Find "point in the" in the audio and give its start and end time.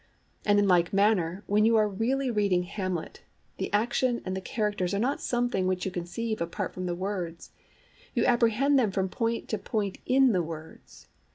9.59-10.41